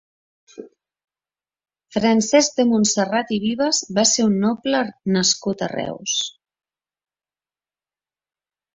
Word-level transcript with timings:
Francesc 1.97 2.57
de 2.61 2.65
Montserrat 2.71 3.35
i 3.37 3.41
Vives 3.45 3.83
va 3.99 4.07
ser 4.15 4.27
un 4.33 4.41
noble 4.49 4.83
nascut 5.19 5.65
a 5.67 5.71
Reus. 5.79 6.19